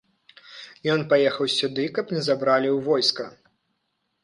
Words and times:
Ён 0.93 1.03
паехаў 1.11 1.51
сюды, 1.57 1.85
каб 1.99 2.05
не 2.17 2.21
забралі 2.31 2.69
ў 2.73 2.79
войска. 2.91 3.25